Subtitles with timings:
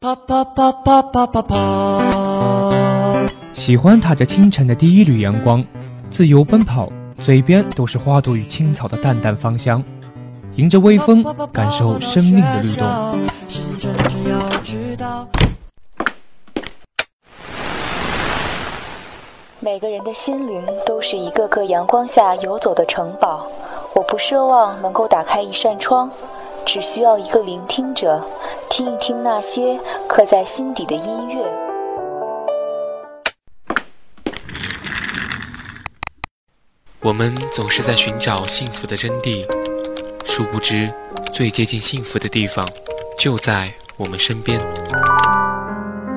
[0.00, 1.58] 啪啪啪啪啪啪啪。
[3.52, 5.64] 喜欢踏着清晨的第一缕阳光，
[6.08, 6.88] 自由奔跑，
[7.20, 9.82] 嘴边都是花朵与青草的淡淡芳香。
[10.54, 13.18] 迎着微风，感受生命的律动。
[19.58, 23.44] 每个人的心灵都是一个个阳光下游走的城堡。
[23.96, 26.08] 我不奢望能够打开一扇窗，
[26.68, 28.22] 只需要一个聆听者，
[28.68, 31.42] 听一听那些刻在心底的音乐。
[37.00, 39.46] 我们总是在寻找幸福的真谛，
[40.26, 40.92] 殊不知，
[41.32, 42.68] 最接近幸福的地方
[43.16, 44.60] 就在我们身边。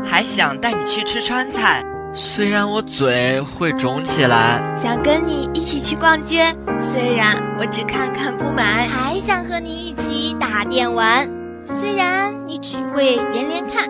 [0.04, 1.82] 还想带你去吃川菜。
[2.14, 6.54] 虽然我嘴会肿起来，想跟你一起去逛街。
[6.80, 11.26] 虽然我只看看不买，还想和你一起打电玩。
[11.66, 13.90] 虽然你只会连连看。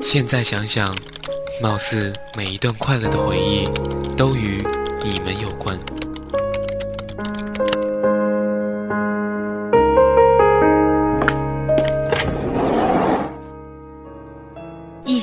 [0.00, 0.94] 现在想想，
[1.60, 3.68] 貌似每一段快乐的回忆
[4.16, 4.64] 都与
[5.02, 5.76] 你们有关。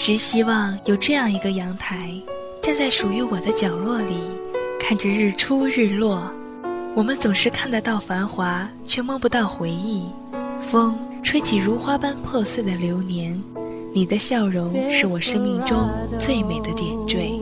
[0.07, 2.09] 一直希望有这样一个阳台，
[2.61, 4.15] 站在属于我的角落里，
[4.79, 6.31] 看着日出日落。
[6.95, 10.05] 我们总是看得到繁华，却摸不到回忆。
[10.61, 13.37] 风吹起如花般破碎的流年，
[13.93, 17.37] 你的笑容是我生命中最美的点缀。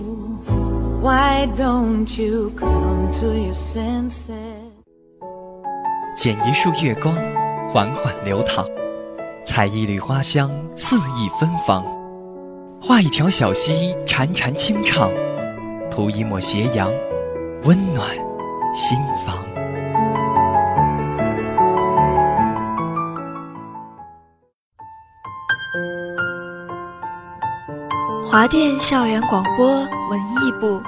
[6.18, 7.16] 剪一束月光，
[7.70, 8.66] 缓缓流淌；
[9.46, 11.95] 采一缕花香，肆意芬芳。
[12.88, 15.10] 画一条小溪，潺潺清唱；
[15.90, 16.88] 涂一抹斜阳，
[17.64, 18.08] 温暖
[18.76, 19.44] 心房。
[28.24, 30.80] 华电校园广播文艺部，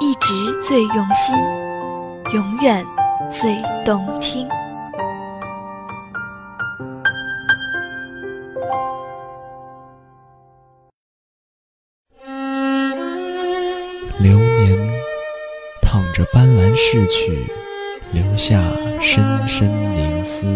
[0.00, 1.36] 一直最用心，
[2.32, 2.84] 永远
[3.30, 4.48] 最动听。
[16.86, 17.32] 逝去，
[18.12, 18.62] 留下
[19.00, 20.46] 深深凝思。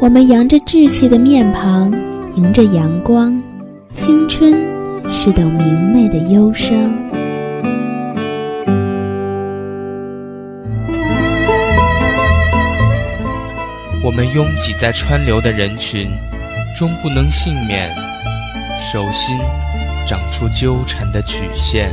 [0.00, 1.92] 我们扬着稚气的面庞，
[2.34, 3.40] 迎着阳光。
[3.94, 4.52] 青春
[5.08, 6.76] 是等明媚的忧伤。
[14.02, 16.10] 我们拥挤在川流的人群，
[16.76, 17.88] 终不能幸免。
[18.84, 19.38] 手心
[20.06, 21.90] 长出纠缠的曲线。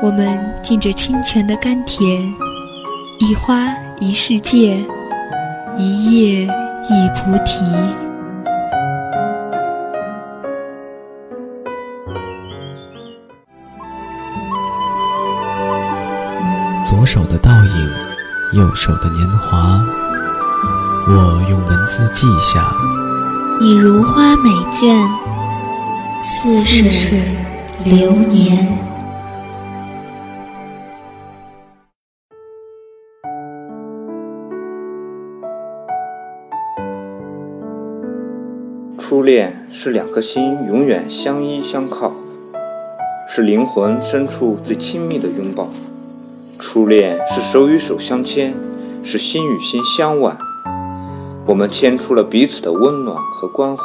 [0.00, 2.22] 我们浸着清泉的甘甜，
[3.18, 4.78] 一花一世界，
[5.76, 8.07] 一叶一菩提。
[16.88, 19.78] 左手的倒影，右手的年华，
[21.06, 22.72] 我用文字记下。
[23.60, 25.06] 你如花美眷，
[26.24, 27.20] 似水
[27.84, 28.66] 流年。
[38.98, 42.14] 初恋是两颗心永远相依相靠，
[43.28, 45.68] 是灵魂深处最亲密的拥抱。
[46.70, 48.52] 初恋是手与手相牵，
[49.02, 50.36] 是心与心相挽。
[51.46, 53.82] 我们牵出了彼此的温暖和关怀，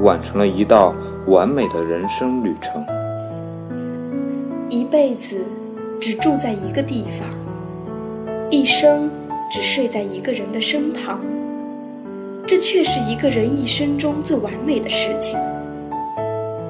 [0.00, 0.94] 完成了一道
[1.26, 2.86] 完美的人生旅程。
[4.70, 5.44] 一辈子
[6.00, 7.28] 只住在一个地方，
[8.48, 9.10] 一生
[9.50, 11.18] 只睡在一个人的身旁，
[12.46, 15.36] 这却是一个人一生中最完美的事情。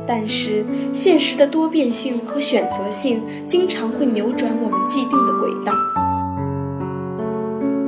[0.07, 5.73] 但是，现实的多变性和选择性经常会扭转我们既定的轨道。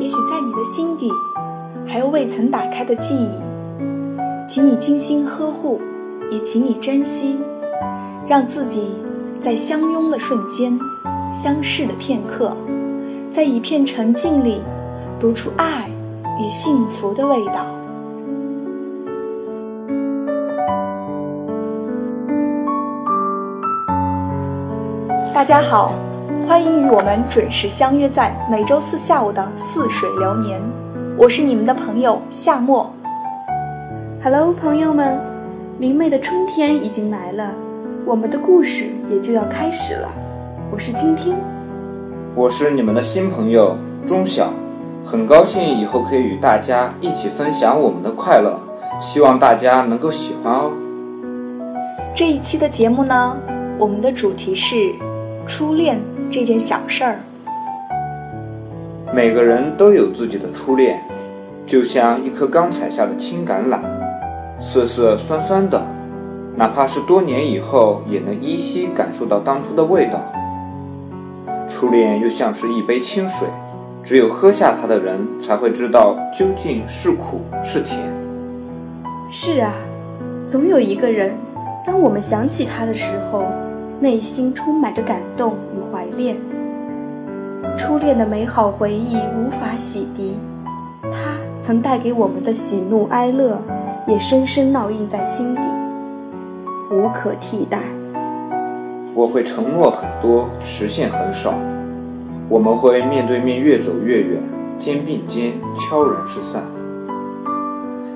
[0.01, 1.11] 也许在你的心底，
[1.87, 3.29] 还有未曾打开的记忆，
[4.49, 5.81] 请你精心呵护，
[6.31, 7.37] 也请你珍惜，
[8.27, 8.87] 让自己
[9.43, 10.79] 在相拥的瞬间，
[11.33, 12.57] 相视的片刻，
[13.31, 14.63] 在一片沉静里，
[15.21, 15.91] 读出爱
[16.41, 17.76] 与幸福的味道。
[25.37, 25.93] 大家好，
[26.49, 30.59] 欢迎与我们准时相约在每周四下午的《似水流年》，
[31.15, 32.91] 我是你们的朋友夏沫。
[34.25, 35.21] Hello，朋友们，
[35.77, 37.53] 明媚的春天已经来了，
[38.07, 40.09] 我们的故事也就要开始了。
[40.71, 41.37] 我是今天，
[42.35, 44.49] 我是你们的新朋友钟晓，
[45.05, 48.59] 很高兴以后可以与大家一起分享我们的快乐，
[49.03, 50.73] 希望大家能够喜欢哦。
[52.15, 53.37] 这一期的节目呢，
[53.77, 54.95] 我们的主题是
[55.49, 56.01] 初恋
[56.31, 57.21] 这件小事儿。
[59.15, 61.01] 每个人都有自己的初恋，
[61.65, 63.79] 就像一颗刚采下的青橄榄。
[64.61, 65.81] 涩涩酸酸的，
[66.57, 70.21] 哪怕是多年以后，也能依稀感受到当初的味道。
[71.69, 73.47] 初恋又像是一杯清水，
[74.03, 78.01] 只有喝下它的人才会知道究竟是苦是甜。
[79.31, 79.73] 是啊，
[80.49, 81.37] 总有一个人，
[81.87, 83.45] 当我们想起他的时候，
[84.01, 86.37] 内心充满着感动与怀恋。
[87.79, 90.35] 初恋的美好回忆无法洗涤，
[91.03, 93.59] 它曾带给我们的喜怒哀乐。
[94.09, 95.63] 也深深烙印在心底，
[96.93, 97.81] 无可替代。
[99.13, 101.53] 我会承诺很多，实现很少。
[102.49, 104.41] 我们会面对面越走越远，
[104.79, 106.63] 肩并肩悄然失散。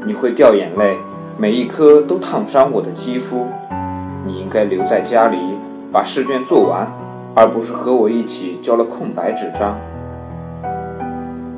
[0.06, 0.96] 你会掉眼泪，
[1.36, 3.48] 每一颗都烫伤我的肌肤。
[4.24, 5.36] 你应该留在家里
[5.92, 6.86] 把试卷做完，
[7.34, 9.76] 而不是和我一起交了空白纸张。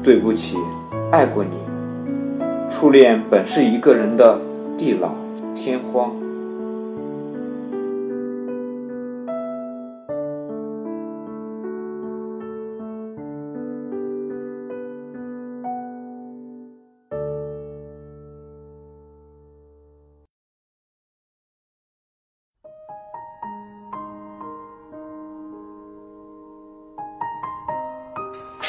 [0.02, 0.56] 对不起，
[1.10, 1.56] 爱过你。
[2.68, 4.38] 初恋本是一个人的
[4.78, 5.10] 地老
[5.54, 6.21] 天荒。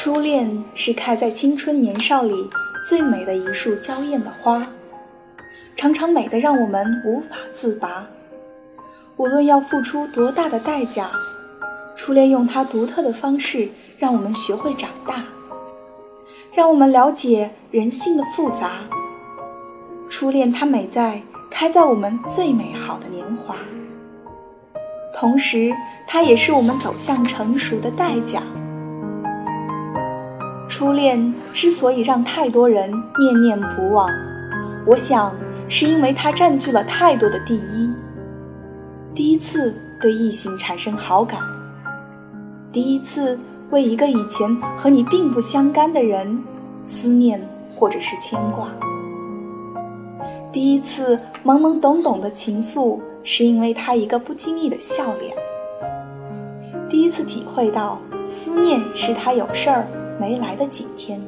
[0.04, 2.50] 初恋是开在青春年少里。
[2.86, 4.62] 最美的一束娇艳的花，
[5.76, 8.06] 常常美得让我们无法自拔。
[9.16, 11.08] 无论要付出多大的代价，
[11.96, 13.66] 初恋用它独特的方式，
[13.98, 15.24] 让我们学会长大，
[16.52, 18.82] 让我们了解人性的复杂。
[20.10, 23.56] 初恋它美在开在我们最美好的年华，
[25.18, 25.72] 同时
[26.06, 28.42] 它也是我们走向成熟的代价。
[30.76, 34.10] 初恋之所以让太多人念念不忘，
[34.84, 35.32] 我想
[35.68, 37.88] 是因为它占据了太多的第一。
[39.14, 41.38] 第一次对异性产生好感，
[42.72, 43.38] 第一次
[43.70, 46.42] 为一个以前和你并不相干的人
[46.84, 47.40] 思念
[47.72, 48.66] 或者是牵挂，
[50.52, 55.36] 第一次懵懵懂懂的情愫是因为他一个不经意的笑脸，
[56.90, 59.86] 第一次体会到思念是他有事儿。
[60.20, 61.20] 没来的几天，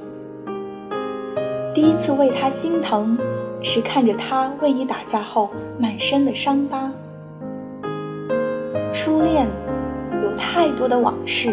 [1.75, 3.19] 第一次为他心疼，
[3.61, 6.91] 是看着他为你打架后满身的伤疤。
[8.93, 9.47] 初恋
[10.23, 11.53] 有太多的往事，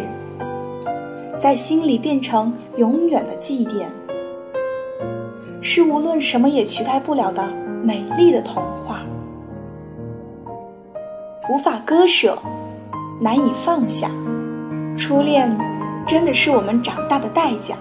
[1.40, 3.86] 在心里变成永远的祭奠，
[5.62, 7.44] 是无论什么也取代不了的
[7.84, 9.02] 美丽的童话，
[11.50, 12.38] 无法割舍，
[13.20, 14.10] 难以放下。
[14.98, 15.73] 初恋。
[16.08, 17.76] 真的是我们长大的代价。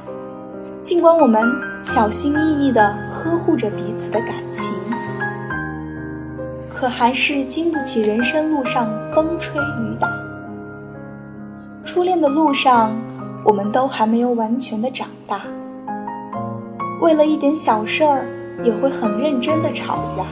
[0.82, 1.44] 尽管我们
[1.82, 4.74] 小心翼翼地呵护着彼此的感情，
[6.68, 10.08] 可还是经不起人生路上风吹雨打。
[11.84, 12.90] 初恋的路上，
[13.44, 15.42] 我们都还没有完全的长大，
[17.00, 18.24] 为了一点小事儿
[18.64, 20.24] 也会很认真的吵架，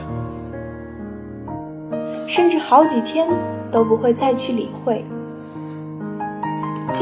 [2.27, 3.29] 甚至好几天
[3.71, 5.05] 都不会再去理会。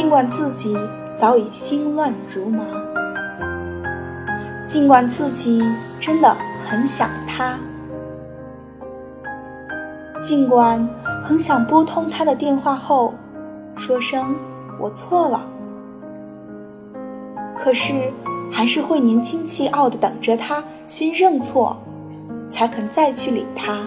[0.10, 0.76] 尽管自己
[1.16, 2.64] 早已心乱如麻，
[4.66, 5.64] 尽管自己
[6.00, 6.36] 真的
[6.68, 7.56] 很想他，
[10.24, 10.84] 尽管
[11.24, 13.14] 很想拨通他的电话后
[13.76, 14.36] 说声
[14.80, 15.44] 我错了，
[17.56, 17.94] 可是
[18.52, 21.78] 还是会年轻气傲的等着他先认错，
[22.50, 23.78] 才肯再去理他。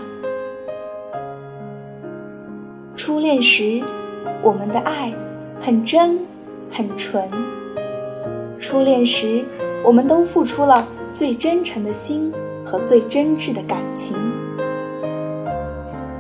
[2.97, 3.83] 初恋时，
[4.41, 5.13] 我们的爱。
[5.65, 6.19] 很真，
[6.73, 7.23] 很纯。
[8.59, 9.45] 初恋时，
[9.85, 12.33] 我们都付出了最真诚的心
[12.65, 14.17] 和最真挚的感情，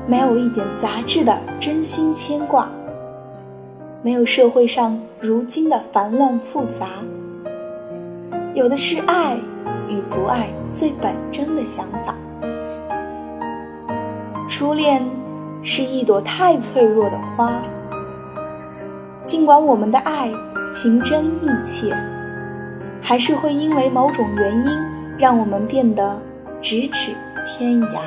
[0.06, 2.70] 没有一点杂质的真心牵挂，
[4.00, 6.86] 没有社会上如今的繁乱复杂，
[8.54, 9.36] 有的是爱
[9.88, 12.14] 与不爱最本真的想法。
[14.48, 15.04] 初恋
[15.64, 17.52] 是一朵太脆弱的花。
[19.32, 20.30] 尽管我们的爱
[20.74, 21.90] 情真意切，
[23.00, 24.70] 还是会因为某种原因
[25.16, 26.20] 让我们变得
[26.60, 27.14] 咫尺
[27.46, 28.02] 天涯。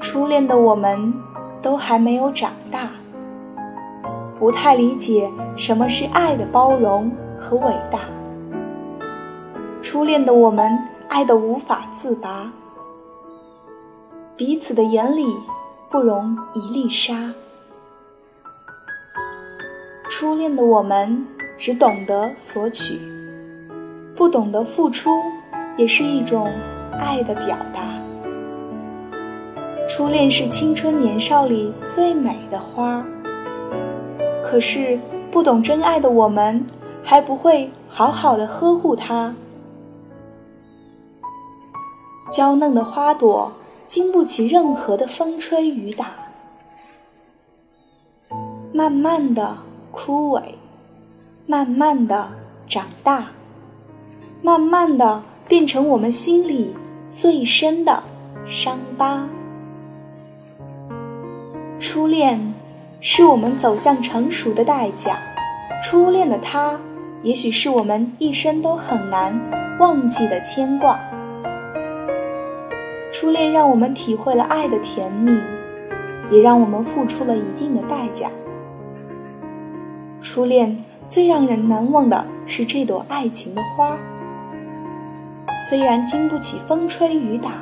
[0.00, 1.12] 初恋的我们
[1.60, 2.90] 都还没有长大，
[4.38, 8.02] 不太理解什么是爱的包容和伟大。
[9.82, 10.78] 初恋的我们
[11.08, 12.52] 爱得无法自拔，
[14.36, 15.26] 彼此的眼里
[15.90, 17.32] 不容一粒沙。
[20.20, 23.00] 初恋的我们只懂得索取，
[24.14, 25.08] 不懂得付出，
[25.78, 26.52] 也是一种
[26.92, 27.98] 爱的表达。
[29.88, 33.04] 初恋是青春年少里最美的花儿，
[34.44, 35.00] 可是
[35.30, 36.66] 不懂真爱的我们，
[37.02, 39.34] 还不会好好的呵护它。
[42.30, 43.50] 娇嫩的花朵
[43.86, 46.08] 经不起任何的风吹雨打，
[48.74, 49.56] 慢慢的。
[49.90, 50.42] 枯萎，
[51.46, 52.28] 慢慢的
[52.68, 53.26] 长大，
[54.40, 56.74] 慢慢的变成我们心里
[57.12, 58.02] 最深的
[58.48, 59.26] 伤疤。
[61.80, 62.54] 初恋
[63.00, 65.18] 是我们走向成熟的代价，
[65.82, 66.78] 初恋的他，
[67.22, 69.38] 也许是我们一生都很难
[69.80, 71.00] 忘记的牵挂。
[73.12, 75.36] 初恋让我们体会了爱的甜蜜，
[76.30, 78.30] 也让我们付出了一定的代价。
[80.22, 80.76] 初恋
[81.08, 83.96] 最让人难忘的是这朵爱情的花，
[85.68, 87.52] 虽然经不起风吹雨打，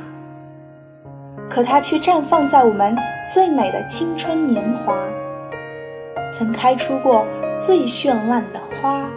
[1.49, 2.97] 可它却绽放在我们
[3.33, 4.95] 最美的青春年华，
[6.33, 7.25] 曾开出过
[7.61, 9.09] 最绚烂的花。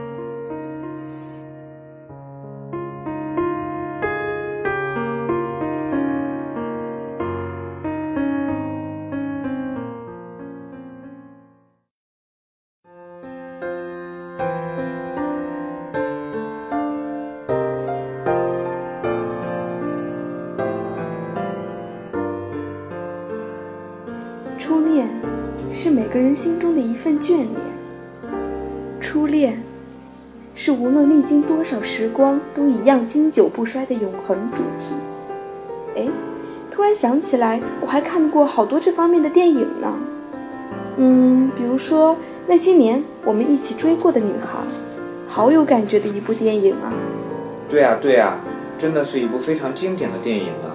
[25.84, 27.50] 是每个人心中的一份眷恋。
[29.00, 29.64] 初恋
[30.54, 34.94] 是无论历经多少时光都一样经久不衰的永恒主题。
[35.96, 36.08] 哎，
[36.70, 39.92] 突然想起来，我还看过好多这方面的电影呢。
[40.98, 44.60] 嗯，比如说那些年我们一起追过的女孩，
[45.28, 46.94] 好有感觉的一部电影啊。
[47.68, 48.40] 对啊，对啊，
[48.78, 50.70] 真的是一部非常经典的电影呢。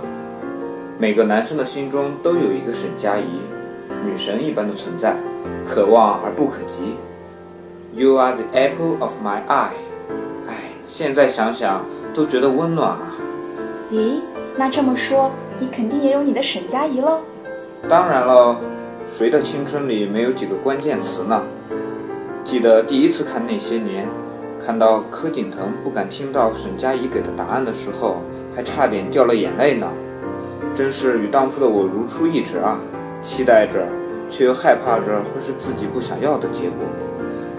[0.98, 3.38] 每个男生的心中都有一个沈佳宜。
[4.06, 5.16] 女神一般的存在，
[5.66, 6.94] 可望而不可及。
[7.92, 9.75] You are the apple of my eye。
[10.46, 10.54] 哎，
[10.86, 11.84] 现在想想
[12.14, 13.16] 都觉得温暖啊。
[13.90, 14.20] 咦，
[14.56, 17.18] 那这么说，你肯定也有你的沈佳宜喽？
[17.88, 18.56] 当然喽，
[19.08, 21.42] 谁的青春里没有几个关键词呢？
[22.44, 24.06] 记得第一次看那些年，
[24.64, 28.22] 看到柯景腾不敢听到沈佳宜给的答案的时候，
[28.54, 29.88] 还差点掉了眼泪呢。
[30.75, 32.78] 真是与当初的我如出一辙啊！
[33.26, 33.85] 期待着，
[34.30, 36.87] 却又害怕着会是自己不想要的结果。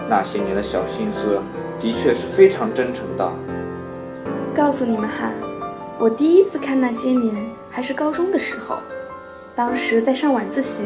[0.08, 1.38] 那些年的小心思，
[1.78, 3.30] 的确是非常真诚的。
[4.54, 5.30] 告诉你们哈，
[5.98, 7.36] 我第一次看那些年
[7.70, 8.78] 还是高中的时候，
[9.54, 10.84] 当时在上晚自习，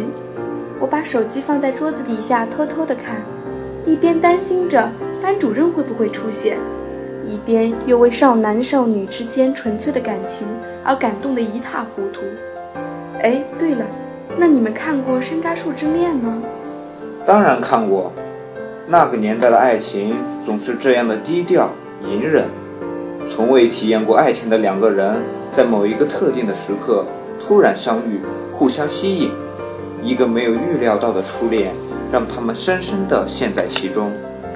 [0.81, 3.23] 我把手机放在桌子底下偷偷的看，
[3.87, 4.91] 一边担心着
[5.23, 6.59] 班主任会不会出现，
[7.25, 10.49] 一边又为少男少女之间纯粹的感情
[10.85, 12.21] 而感动得一塌糊涂。
[13.21, 13.87] 哎，对了。
[14.39, 16.43] 那你们看过《山楂树之恋》吗？
[17.25, 18.13] 当然看过。
[18.89, 21.71] 那个年代的爱情总是这样的低调
[22.05, 22.45] 隐忍，
[23.27, 25.23] 从未体验过爱情的两个人，
[25.53, 27.05] 在某一个特定的时刻
[27.41, 28.21] 突然相遇，
[28.53, 29.31] 互相吸引。
[30.03, 31.73] 一个没有预料到的初恋，
[32.11, 34.11] 让他们深深地陷在其中。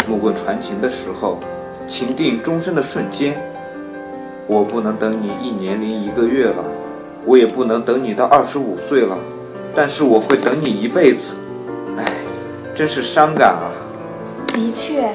[0.08, 1.38] 木棍传情的时候，
[1.86, 3.40] 情定终身的瞬间。
[4.48, 6.64] 我不能等你一年零一个月了，
[7.24, 9.16] 我也不能等你到二十五岁了。
[9.76, 11.34] 但是我会等你一辈子，
[11.98, 12.04] 哎，
[12.74, 13.70] 真是伤感啊！
[14.54, 15.12] 的确，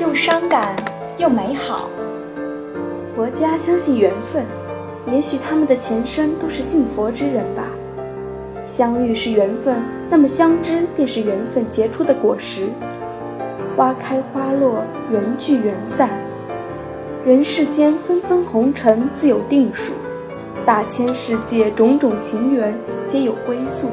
[0.00, 0.76] 又伤感
[1.18, 1.90] 又美好。
[3.16, 4.44] 佛家相信缘分，
[5.12, 7.64] 也许他们的前身都是信佛之人吧。
[8.64, 12.68] 相遇是缘分，那么相知便是缘分结出的果实。
[13.76, 16.10] 花开花落，缘聚缘散。
[17.24, 19.94] 人世间纷纷红尘自有定数。
[20.66, 23.86] 大千世界，种种情缘皆有归宿，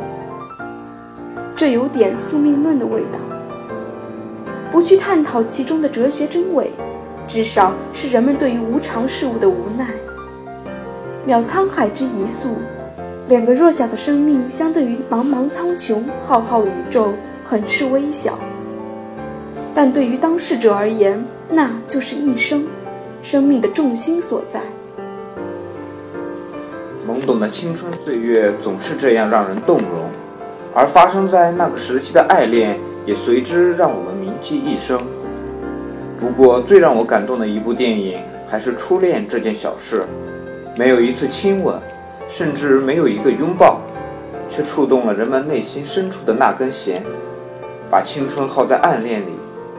[1.56, 3.20] 这有点宿命论的味道。
[4.72, 6.72] 不去探讨其中的哲学真伪，
[7.28, 9.88] 至少是人们对于无常事物的无奈。
[11.28, 12.50] 渺沧海之一粟，
[13.28, 17.14] 两个弱小的生命相对于茫茫苍穹、浩浩宇宙，
[17.46, 18.36] 很是微小。
[19.76, 22.66] 但对于当事者而言，那就是一生，
[23.22, 24.60] 生命的重心所在。
[27.24, 30.10] 萌懂的青春岁月总是这样让人动容，
[30.74, 35.00] 而发生在那个时期的爱恋也随之让我们铭记一生。
[36.20, 40.04] 不过，最让我感动的一部电影还是初恋这件小事，
[40.76, 41.80] 没有一次亲吻，
[42.28, 43.80] 甚至没有一个拥抱，
[44.50, 47.02] 却触动了人们内心深处的那根弦，
[47.90, 49.32] 把青春耗在暗恋里，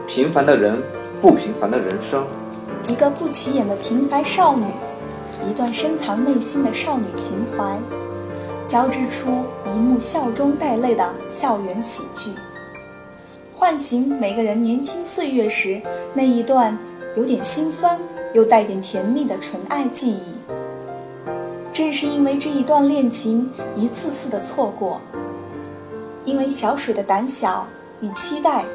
[0.07, 0.81] 平凡的人，
[1.21, 2.23] 不平凡的人生。
[2.87, 4.63] 一个不起眼的平凡少女，
[5.49, 7.77] 一段深藏内心的少女情怀，
[8.65, 12.31] 交织出一幕笑中带泪的校园喜剧。
[13.55, 15.81] 唤醒每个人年轻岁月时
[16.13, 16.77] 那一段
[17.15, 17.99] 有点心酸
[18.33, 20.35] 又带点甜蜜的纯爱记忆。
[21.71, 24.99] 正是因为这一段恋情一次次的错过，
[26.23, 27.67] 因为小水的胆小
[28.01, 28.65] 与期待，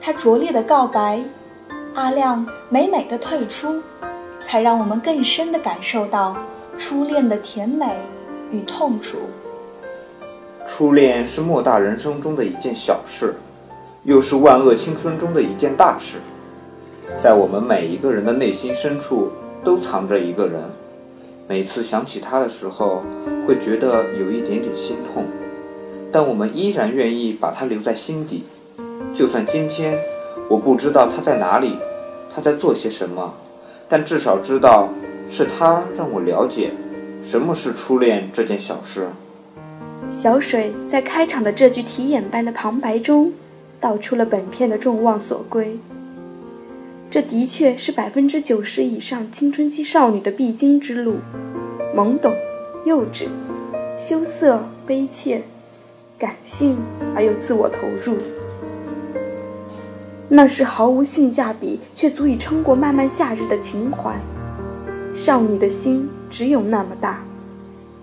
[0.00, 1.22] 他拙劣的告白，
[1.94, 3.82] 阿亮美美的退出，
[4.42, 6.36] 才让我们更深的感受到
[6.76, 7.86] 初恋的甜美
[8.50, 9.18] 与痛楚。
[10.66, 13.34] 初恋是莫大人生中的一件小事。
[14.04, 16.16] 又是万恶青春中的一件大事，
[17.20, 19.30] 在我们每一个人的内心深处
[19.62, 20.60] 都藏着一个人，
[21.46, 23.04] 每次想起他的时候，
[23.46, 25.22] 会觉得有一点点心痛，
[26.10, 28.42] 但我们依然愿意把他留在心底。
[29.14, 29.96] 就算今天
[30.48, 31.78] 我不知道他在哪里，
[32.34, 33.32] 他在做些什么，
[33.92, 34.88] 但至少知道
[35.28, 36.70] 是他让我了解
[37.22, 39.08] 什么是初恋这件小事。
[40.10, 43.30] 小水在开场的这句题眼般的旁白中。
[43.82, 45.76] 道出了本片的众望所归。
[47.10, 51.16] 这的确是百分之九十以上青春期少女的必经之路：
[51.92, 52.32] 懵懂、
[52.86, 53.26] 幼稚、
[53.98, 55.42] 羞涩、悲切、
[56.16, 56.76] 感性
[57.16, 58.16] 而又自我投入。
[60.34, 64.18] 那是毫无性价比却足以撑过漫漫夏日的情怀。
[65.14, 67.22] 少女的心只有那么大，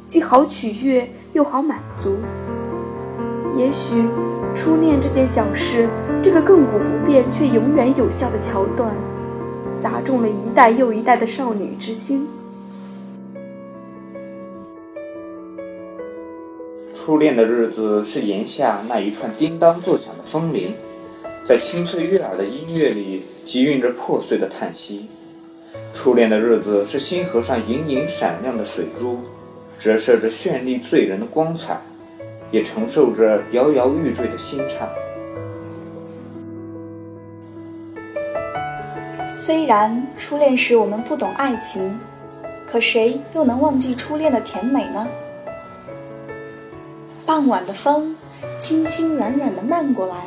[0.05, 2.17] 既好取悦又好满足。
[3.57, 4.03] 也许。
[4.55, 5.87] 初恋这件小事，
[6.23, 8.91] 这个亘古不变却永远有效的桥段，
[9.79, 12.27] 砸中了一代又一代的少女之心。
[16.95, 20.73] 初恋的日子是炎夏那一串叮当作响的风铃，
[21.49, 25.07] 在清脆悦耳的音乐里，集蕴着破碎的叹息。
[25.95, 29.21] 初恋的日子是星河上隐隐闪亮的水珠，
[29.79, 31.81] 折射着绚丽醉人的光彩。
[32.51, 34.87] 也承受着摇摇欲坠的心颤。
[39.31, 41.99] 虽然初恋时我们不懂爱情，
[42.71, 45.07] 可谁又能忘记初恋的甜美呢？
[47.25, 48.15] 傍晚的风，
[48.59, 50.25] 轻轻软软的漫过来，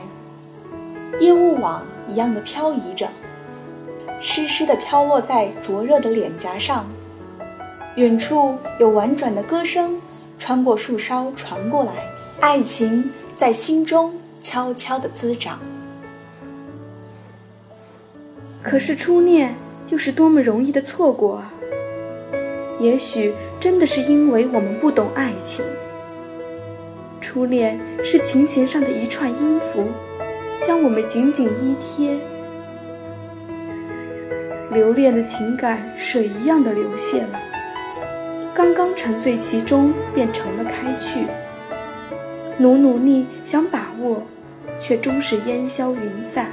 [1.20, 3.08] 烟雾网一样的漂移着，
[4.20, 6.86] 湿湿的飘落在灼热的脸颊上。
[7.96, 10.00] 远处有婉转的歌声
[10.38, 11.92] 穿过树梢传过来。
[12.40, 15.60] 爱情在心中悄悄地滋长，
[18.60, 19.54] 可是初恋
[19.90, 21.52] 又是多么容易的错过啊！
[22.80, 25.64] 也许真的是因为我们不懂爱情。
[27.20, 29.86] 初恋是琴弦上的一串音符，
[30.62, 32.16] 将我们紧紧依贴，
[34.70, 37.40] 留恋的情感水一样的流泻了，
[38.54, 41.26] 刚刚沉醉其中，便成了开去。
[42.58, 44.22] 努努力想把握，
[44.78, 46.46] 却终是烟消云散。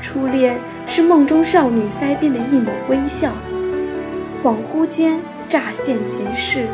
[0.00, 3.32] 初恋是梦中少女腮边的一抹微笑，
[4.42, 6.66] 恍惚间乍现即逝，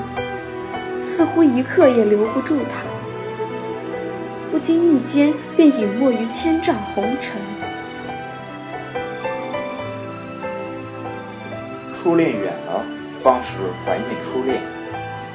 [1.03, 2.81] 似乎一刻也留不住她，
[4.55, 7.43] 不经意间便隐没于千丈红尘。
[11.93, 12.85] 初恋远了，
[13.19, 14.63] 方是怀念初恋。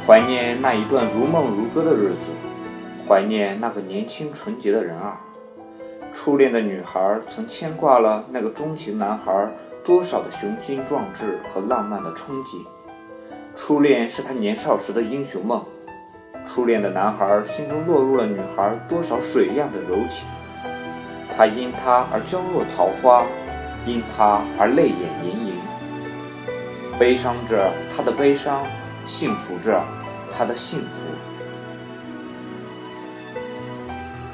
[0.08, 2.32] 怀念那一段如梦如歌的日子，
[3.06, 5.18] 怀念那个年轻纯洁的人儿。
[6.14, 9.52] 初恋的女孩曾牵挂了那个钟情男孩
[9.84, 12.66] 多少的雄心壮志和浪漫的憧憬。
[13.54, 15.62] 初恋是他年少时的英雄梦。
[16.52, 20.26] 初恋的男孩心中落入了女孩多少水一样的柔情。
[21.38, 23.24] 他因她而娇若桃花，
[23.86, 25.54] 因她而泪眼盈盈，
[26.98, 28.66] 悲伤着他的悲伤，
[29.06, 29.84] 幸福着。
[30.36, 31.02] 他的幸福。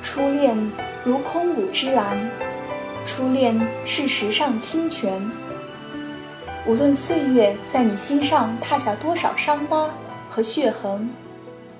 [0.03, 0.55] 初恋
[1.03, 2.29] 如空谷之蓝，
[3.05, 5.19] 初恋是石上清泉。
[6.65, 9.89] 无论岁月在你心上踏下多少伤疤
[10.29, 11.09] 和血痕，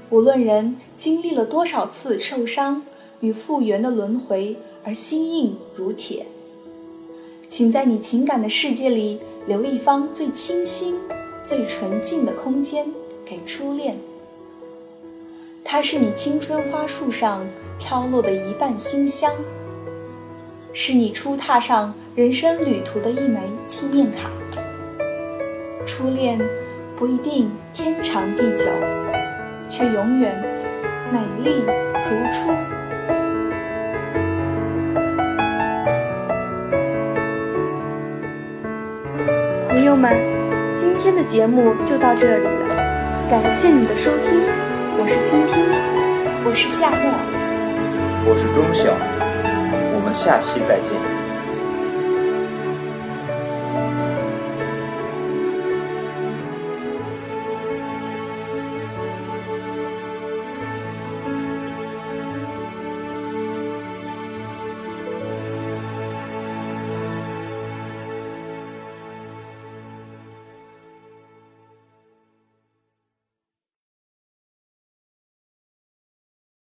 [0.10, 2.84] 无论人经历了多少次受伤
[3.22, 6.28] 与复原的轮回而心硬如铁，
[7.50, 11.00] 请在你情感的世界里留一方最清新、
[11.44, 12.86] 最纯净的空间
[13.26, 13.98] 给初恋。
[15.64, 17.46] 它是你青春花束上
[17.80, 19.34] 飘落的一瓣馨香，
[20.72, 24.30] 是你初踏上人生旅途的一枚纪念卡。
[25.88, 26.40] 初恋
[26.96, 28.70] 不一定天长地久，
[29.68, 30.44] 却永远
[31.12, 31.64] 美丽
[32.10, 32.52] 如初。
[39.70, 40.16] 朋友们，
[40.76, 42.50] 今天的节目就到这里了，
[43.30, 44.42] 感谢你的收听，
[44.98, 45.64] 我是倾听，
[46.46, 47.12] 我是夏末，
[48.28, 48.92] 我是钟晓，
[49.94, 51.15] 我们下期再见。